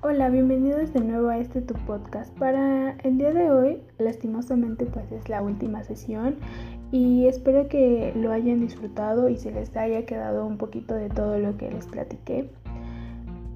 [0.00, 2.32] Hola, bienvenidos de nuevo a este tu podcast.
[2.38, 6.36] Para el día de hoy, lastimosamente pues es la última sesión
[6.92, 11.40] y espero que lo hayan disfrutado y se les haya quedado un poquito de todo
[11.40, 12.48] lo que les platiqué.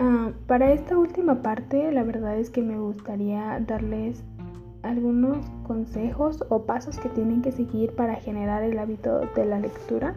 [0.00, 4.24] Ah, para esta última parte, la verdad es que me gustaría darles
[4.82, 10.16] algunos consejos o pasos que tienen que seguir para generar el hábito de la lectura.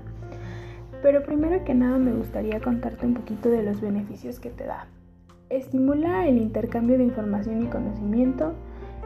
[1.04, 4.88] Pero primero que nada me gustaría contarte un poquito de los beneficios que te da.
[5.50, 8.54] Estimula el intercambio de información y conocimiento,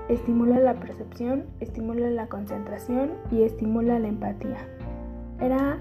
[0.07, 4.57] estimula la percepción, estimula la concentración y estimula la empatía.
[5.41, 5.79] Era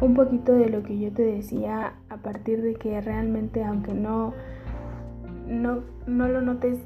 [0.00, 4.34] un poquito de lo que yo te decía a partir de que realmente aunque no,
[5.46, 6.78] no, no lo notes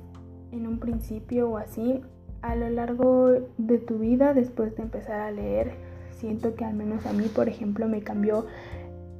[0.52, 2.02] en un principio o así,
[2.42, 5.72] a lo largo de tu vida después de empezar a leer,
[6.10, 8.44] siento que al menos a mí, por ejemplo, me cambió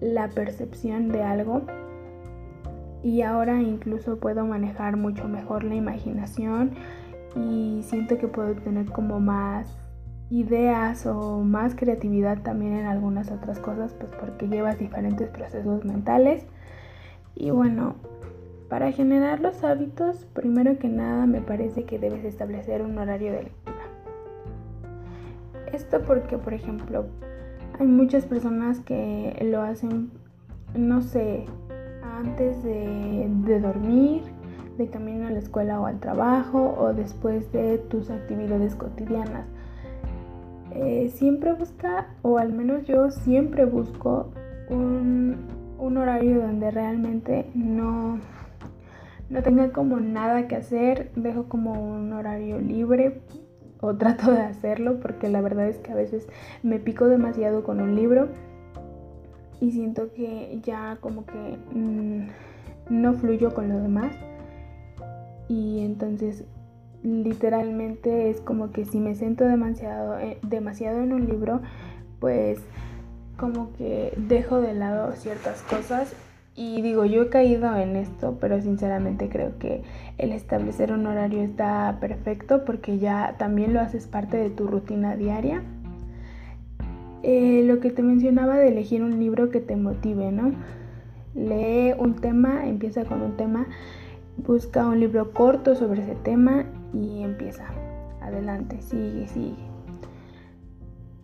[0.00, 1.62] la percepción de algo
[3.06, 6.72] y ahora incluso puedo manejar mucho mejor la imaginación
[7.36, 9.78] y siento que puedo tener como más
[10.28, 16.46] ideas o más creatividad también en algunas otras cosas pues porque llevas diferentes procesos mentales.
[17.36, 17.94] Y bueno
[18.68, 23.44] para generar los hábitos primero que nada me parece que debes establecer un horario de
[23.44, 23.84] lectura.
[25.72, 27.06] Esto porque por ejemplo
[27.78, 30.10] hay muchas personas que lo hacen
[30.74, 31.46] no sé
[32.18, 34.22] antes de, dormir,
[34.78, 39.46] de camino a la escuela o al trabajo o después de tus actividades cotidianas.
[40.72, 44.30] Eh, siempre busca, o al menos yo siempre busco
[44.68, 45.36] un,
[45.78, 48.18] un horario donde realmente no,
[49.30, 53.20] no tenga como nada que hacer, dejo como un horario libre
[53.80, 56.28] o trato de hacerlo porque la verdad es que a veces
[56.62, 58.28] me pico demasiado con un libro
[59.60, 62.28] y siento que ya como que mm,
[62.90, 64.12] no fluyo con lo demás.
[65.48, 66.44] Y entonces
[67.02, 71.60] literalmente es como que si me siento demasiado, eh, demasiado en un libro
[72.18, 72.58] pues
[73.36, 76.14] como que dejo de lado ciertas cosas.
[76.58, 79.82] Y digo, yo he caído en esto, pero sinceramente creo que
[80.16, 85.16] el establecer un horario está perfecto porque ya también lo haces parte de tu rutina
[85.16, 85.62] diaria
[87.28, 90.52] eh, lo que te mencionaba de elegir un libro que te motive, ¿no?
[91.34, 93.66] Lee un tema, empieza con un tema,
[94.36, 97.64] busca un libro corto sobre ese tema y empieza.
[98.20, 99.56] Adelante, sigue, sigue.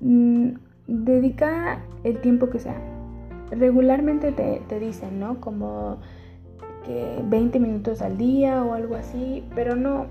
[0.00, 0.54] Mm,
[0.88, 2.80] dedica el tiempo que sea.
[3.52, 5.40] Regularmente te, te dicen, ¿no?
[5.40, 5.98] Como
[6.84, 10.06] que 20 minutos al día o algo así, pero no,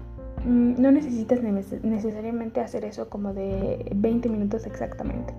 [0.46, 5.34] mm, no necesitas necesariamente hacer eso como de 20 minutos exactamente.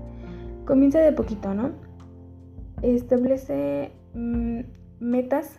[0.72, 1.72] Comienza de poquito, ¿no?
[2.80, 4.60] Establece mm,
[5.00, 5.58] metas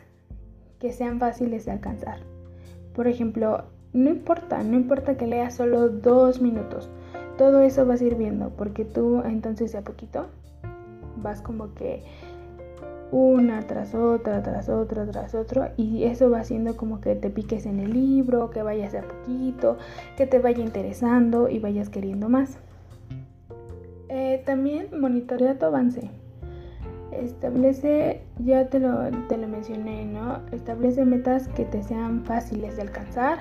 [0.80, 2.18] que sean fáciles de alcanzar.
[2.96, 6.90] Por ejemplo, no importa, no importa que leas solo dos minutos.
[7.38, 10.30] Todo eso va sirviendo porque tú entonces de a poquito
[11.18, 12.02] vas como que
[13.12, 17.68] una tras otra, tras otra, tras otro y eso va haciendo como que te piques
[17.68, 19.78] en el libro, que vayas de a poquito,
[20.18, 22.58] que te vaya interesando y vayas queriendo más.
[24.46, 26.10] También monitorea tu avance.
[27.12, 30.40] Establece, ya te lo, te lo mencioné, ¿no?
[30.52, 33.40] Establece metas que te sean fáciles de alcanzar.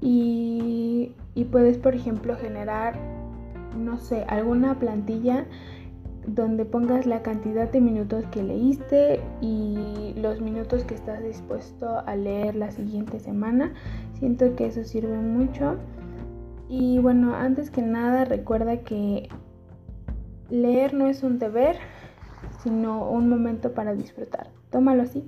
[0.00, 2.94] Y, y puedes, por ejemplo, generar,
[3.78, 5.46] no sé, alguna plantilla
[6.26, 12.16] donde pongas la cantidad de minutos que leíste y los minutos que estás dispuesto a
[12.16, 13.72] leer la siguiente semana.
[14.14, 15.76] Siento que eso sirve mucho.
[16.68, 19.28] Y bueno, antes que nada recuerda que
[20.50, 21.76] leer no es un deber,
[22.62, 24.50] sino un momento para disfrutar.
[24.70, 25.24] Tómalo así.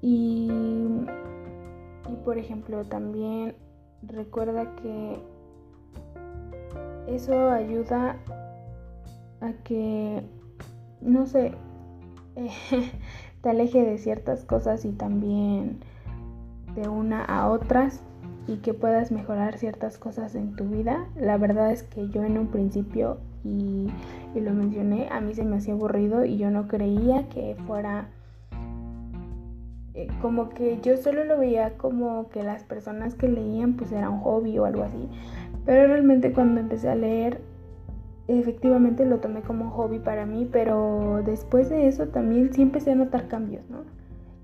[0.00, 0.48] Y,
[2.08, 3.56] y por ejemplo, también
[4.02, 5.18] recuerda que
[7.08, 8.16] eso ayuda
[9.40, 10.22] a que,
[11.00, 11.52] no sé,
[13.42, 15.80] te aleje de ciertas cosas y también
[16.74, 18.02] de una a otras
[18.46, 21.06] y que puedas mejorar ciertas cosas en tu vida.
[21.16, 23.88] La verdad es que yo en un principio, y,
[24.34, 28.08] lo mencioné, a mí se me hacía aburrido y yo no creía que fuera
[29.94, 34.10] eh, como que yo solo lo veía como que las personas que leían pues era
[34.10, 35.08] un hobby o algo así.
[35.64, 37.40] Pero realmente cuando empecé a leer,
[38.28, 42.92] efectivamente lo tomé como un hobby para mí, pero después de eso también sí empecé
[42.92, 43.78] a notar cambios, ¿no?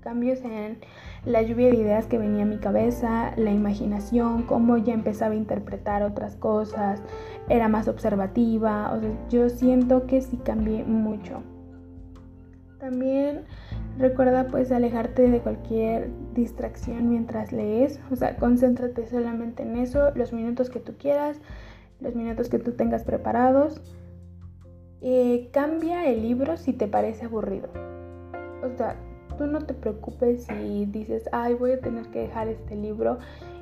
[0.03, 0.79] Cambios en
[1.23, 5.37] la lluvia de ideas que venía a mi cabeza, la imaginación, cómo ya empezaba a
[5.37, 7.01] interpretar otras cosas,
[7.47, 11.41] era más observativa, o sea, yo siento que sí cambié mucho.
[12.79, 13.45] También
[13.97, 20.33] recuerda pues alejarte de cualquier distracción mientras lees, o sea, concéntrate solamente en eso, los
[20.33, 21.39] minutos que tú quieras,
[22.01, 23.81] los minutos que tú tengas preparados.
[24.99, 27.69] Eh, cambia el libro si te parece aburrido.
[28.63, 28.97] O sea,
[29.47, 33.19] no te preocupes si dices, ay, voy a tener que dejar este libro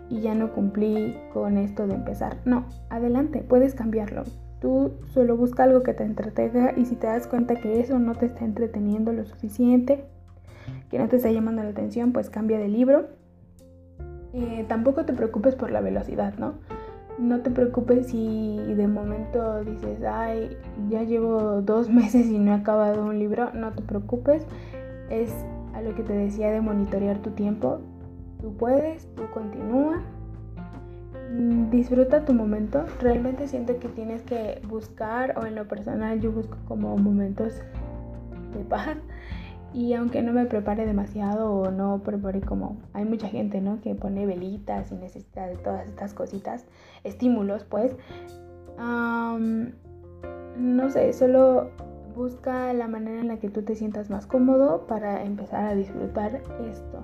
[0.09, 2.37] y ya no cumplí con esto de empezar.
[2.45, 4.23] No, adelante, puedes cambiarlo.
[4.59, 8.13] Tú solo busca algo que te entretenga y si te das cuenta que eso no
[8.15, 10.05] te está entreteniendo lo suficiente,
[10.89, 13.07] que no te está llamando la atención, pues cambia de libro.
[14.33, 16.55] Eh, tampoco te preocupes por la velocidad, ¿no?
[17.17, 20.57] No te preocupes si de momento dices, ay,
[20.89, 24.45] ya llevo dos meses y no he acabado un libro, no te preocupes.
[25.09, 25.33] Es
[25.73, 27.79] a lo que te decía de monitorear tu tiempo.
[28.41, 30.01] Tú puedes, tú continúa.
[31.31, 32.85] Mm, disfruta tu momento.
[32.99, 37.61] Realmente siento que tienes que buscar, o en lo personal yo busco como momentos
[38.53, 38.97] de paz.
[39.73, 43.79] Y aunque no me prepare demasiado o no prepare como hay mucha gente, ¿no?
[43.79, 46.65] Que pone velitas y necesita de todas estas cositas,
[47.05, 47.95] estímulos, pues.
[50.57, 51.69] no sé, solo
[52.15, 56.41] busca la manera en la que tú te sientas más cómodo para empezar a disfrutar
[56.69, 57.01] esto.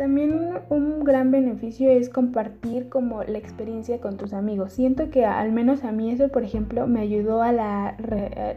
[0.00, 4.72] También un gran beneficio es compartir como la experiencia con tus amigos.
[4.72, 7.88] Siento que al menos a mí eso, por ejemplo, me ayudó a la,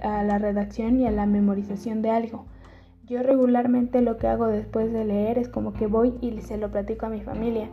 [0.02, 2.46] a la redacción y a la memorización de algo.
[3.06, 6.72] Yo regularmente lo que hago después de leer es como que voy y se lo
[6.72, 7.68] platico a mi familia.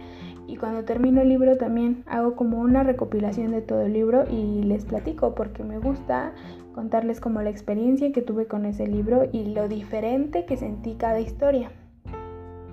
[0.51, 4.65] Y cuando termino el libro también hago como una recopilación de todo el libro y
[4.65, 6.33] les platico porque me gusta
[6.75, 11.21] contarles como la experiencia que tuve con ese libro y lo diferente que sentí cada
[11.21, 11.71] historia.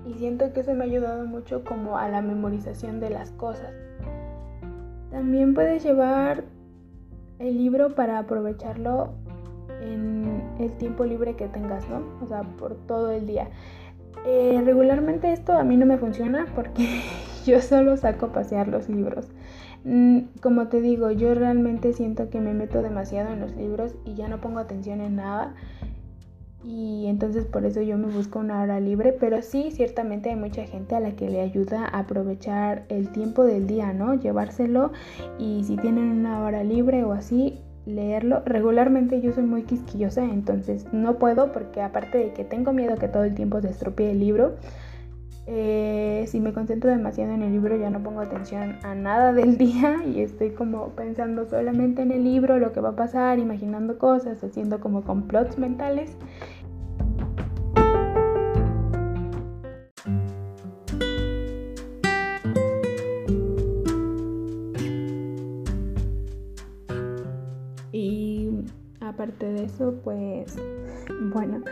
[0.04, 3.72] Y siento que eso me ha ayudado mucho como a la memorización de las cosas.
[5.12, 6.42] También puedes llevar
[7.38, 9.10] el libro para aprovecharlo
[9.80, 12.02] en el tiempo libre que tengas, ¿no?
[12.24, 13.50] O sea, por todo el día.
[14.26, 17.02] Eh, regularmente esto a mí no me funciona porque
[17.48, 19.28] yo solo saco a pasear los libros.
[19.84, 24.14] Mm, como te digo, yo realmente siento que me meto demasiado en los libros y
[24.14, 25.54] ya no pongo atención en nada.
[26.64, 30.64] Y entonces por eso yo me busco una hora libre, pero sí, ciertamente hay mucha
[30.66, 34.14] gente a la que le ayuda a aprovechar el tiempo del día, ¿no?
[34.14, 34.92] Llevárselo
[35.38, 38.42] y si tienen una hora libre o así, leerlo.
[38.44, 43.08] Regularmente yo soy muy quisquillosa, entonces no puedo porque aparte de que tengo miedo que
[43.08, 44.56] todo el tiempo se estropee el libro,
[45.50, 49.56] eh, si me concentro demasiado en el libro ya no pongo atención a nada del
[49.56, 53.98] día y estoy como pensando solamente en el libro, lo que va a pasar, imaginando
[53.98, 56.16] cosas, haciendo como complots mentales.
[69.18, 70.54] Aparte de eso, pues
[71.32, 71.62] bueno,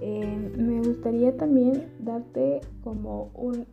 [0.00, 3.66] eh, me gustaría también darte como un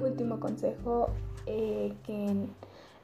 [0.00, 1.08] último consejo
[1.46, 2.34] eh, que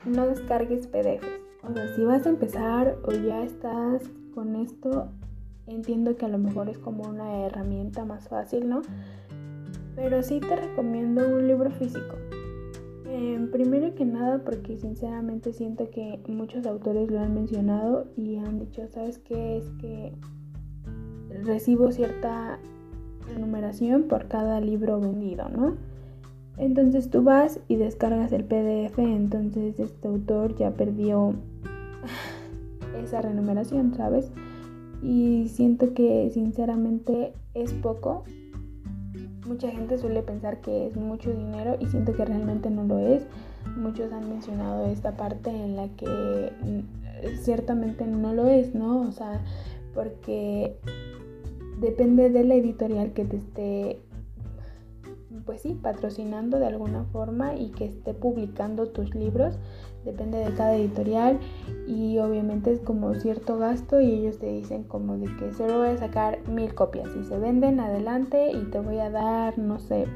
[0.05, 1.27] no descargues PDFs.
[1.69, 4.03] O sea, si vas a empezar o ya estás
[4.35, 5.09] con esto,
[5.67, 8.83] entiendo que a lo mejor es como una herramienta más fácil, ¿no?
[9.97, 12.17] Pero sí te recomiendo un libro físico.
[13.07, 18.59] Em, primero que nada porque sinceramente siento que muchos autores lo han mencionado y han
[18.59, 19.59] dicho, ¿sabes qué?
[19.59, 20.13] Es que
[21.45, 22.59] recibo cierta
[23.27, 25.77] remuneración por cada libro vendido, ¿no?
[26.57, 31.35] Entonces tú vas y descargas el PDF, entonces este autor ya perdió
[33.03, 34.31] esa remuneración, ¿sabes?
[35.03, 38.25] Y siento que sinceramente es poco
[39.47, 43.27] Mucha gente suele pensar que es mucho dinero y siento que realmente no lo es.
[43.77, 49.03] Muchos han mencionado esta parte en la que mm, ciertamente no lo es, ¿no?
[49.03, 49.43] O sea,
[49.93, 50.77] porque
[51.81, 54.01] depende de la editorial que te esté,
[55.45, 59.59] pues sí, patrocinando de alguna forma y que esté publicando tus libros
[60.05, 61.39] depende de cada editorial
[61.87, 65.89] y obviamente es como cierto gasto y ellos te dicen como de que solo voy
[65.89, 70.07] a sacar mil copias y se venden adelante y te voy a dar, no sé,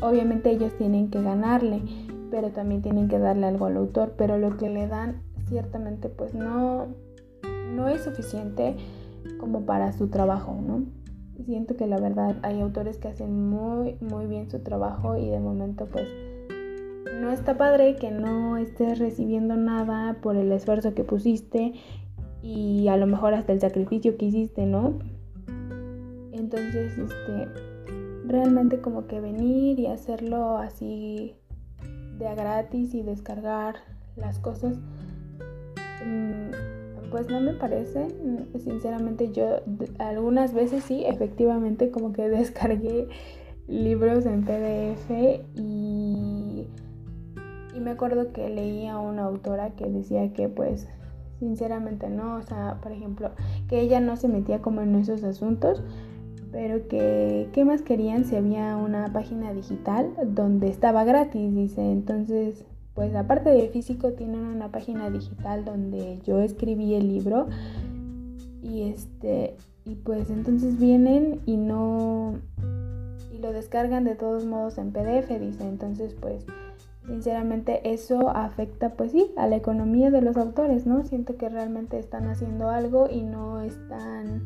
[0.00, 1.82] obviamente ellos tienen que ganarle,
[2.30, 6.34] pero también tienen que darle algo al autor, pero lo que le dan ciertamente pues
[6.34, 6.88] no,
[7.74, 8.76] no es suficiente
[9.38, 10.82] como para su trabajo, ¿no?
[11.44, 15.40] Siento que la verdad hay autores que hacen muy, muy bien su trabajo y de
[15.40, 16.08] momento pues
[17.20, 21.72] no está padre que no estés recibiendo nada por el esfuerzo que pusiste
[22.42, 24.98] y a lo mejor hasta el sacrificio que hiciste, ¿no?
[26.32, 27.48] Entonces, este,
[28.26, 31.34] realmente como que venir y hacerlo así
[32.18, 33.76] de a gratis y descargar
[34.16, 34.76] las cosas,
[37.10, 38.08] pues no me parece.
[38.58, 39.60] Sinceramente yo
[39.98, 43.08] algunas veces sí, efectivamente como que descargué
[43.66, 45.10] libros en PDF
[45.54, 46.66] y,
[47.74, 50.88] y me acuerdo que leía una autora que decía que pues
[51.38, 53.30] sinceramente no, o sea, por ejemplo,
[53.68, 55.82] que ella no se metía como en esos asuntos,
[56.50, 62.64] pero que qué más querían si había una página digital donde estaba gratis, dice, entonces
[62.98, 67.46] pues aparte de físico tienen una página digital donde yo escribí el libro
[68.60, 72.40] y este y pues entonces vienen y no
[73.32, 75.62] y lo descargan de todos modos en PDF dice.
[75.62, 76.44] Entonces pues
[77.06, 82.00] sinceramente eso afecta pues sí a la economía de los autores no siento que realmente
[82.00, 84.42] están haciendo algo y no están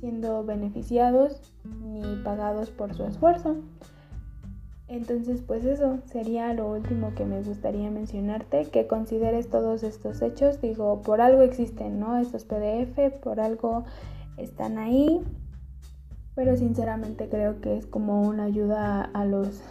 [0.00, 1.52] siendo beneficiados
[1.84, 3.58] ni pagados por su esfuerzo
[4.92, 10.60] entonces, pues eso sería lo último que me gustaría mencionarte, que consideres todos estos hechos.
[10.60, 12.18] Digo, por algo existen, ¿no?
[12.18, 13.84] Estos PDF, por algo
[14.36, 15.22] están ahí,
[16.34, 19.62] pero sinceramente creo que es como una ayuda a los,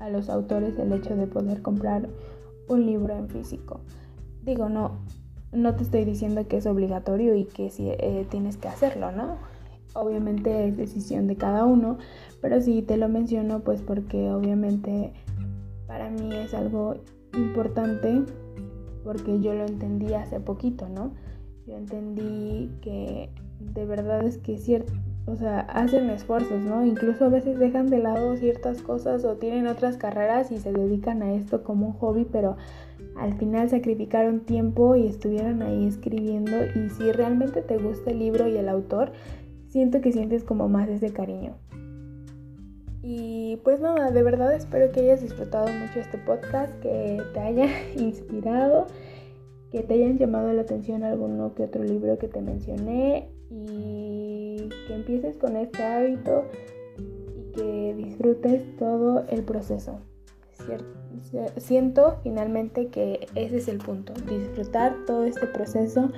[0.00, 2.08] a los autores el hecho de poder comprar
[2.68, 3.80] un libro en físico.
[4.42, 4.98] Digo, no,
[5.52, 9.36] no te estoy diciendo que es obligatorio y que si, eh, tienes que hacerlo, ¿no?
[10.00, 11.98] Obviamente es decisión de cada uno,
[12.40, 15.12] pero sí te lo menciono pues porque obviamente
[15.86, 16.96] para mí es algo
[17.34, 18.22] importante
[19.04, 21.12] porque yo lo entendí hace poquito, ¿no?
[21.66, 24.92] Yo entendí que de verdad es que cierto,
[25.26, 26.84] o sea, hacen esfuerzos, ¿no?
[26.84, 31.22] Incluso a veces dejan de lado ciertas cosas o tienen otras carreras y se dedican
[31.22, 32.56] a esto como un hobby, pero
[33.18, 38.48] al final sacrificaron tiempo y estuvieron ahí escribiendo y si realmente te gusta el libro
[38.48, 39.12] y el autor,
[39.68, 41.56] siento que sientes como más ese cariño.
[43.02, 47.66] Y pues nada, de verdad espero que hayas disfrutado mucho este podcast, que te haya
[47.96, 48.86] inspirado,
[49.70, 54.94] que te hayan llamado la atención alguno que otro libro que te mencioné y que
[54.94, 56.44] empieces con este hábito
[56.98, 60.00] y que disfrutes todo el proceso.
[61.56, 66.10] Siento finalmente que ese es el punto, disfrutar todo este proceso,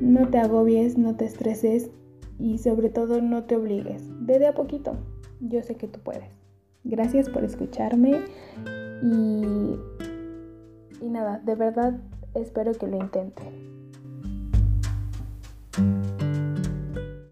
[0.00, 1.90] no te agobies, no te estreses
[2.38, 4.96] y sobre todo no te obligues, ve de a poquito.
[5.40, 6.38] Yo sé que tú puedes.
[6.84, 8.20] Gracias por escucharme
[9.02, 9.76] y,
[11.00, 11.98] y nada, de verdad
[12.34, 13.83] espero que lo intenten.